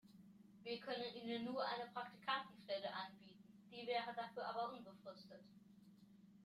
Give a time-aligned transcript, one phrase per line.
[0.63, 5.43] Wir können Ihnen nur eine Praktikantenstelle anbieten, die wäre dafür aber unbefristet.